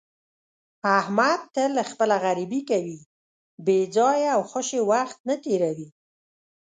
[0.99, 2.99] احمد تل خپله غریبي کوي،
[3.65, 5.87] بې ځایه او خوشې وخت نه تېروي.